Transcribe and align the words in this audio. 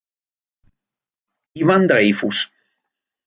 Ivan 1.61 1.85
Dreyfus 1.91 2.39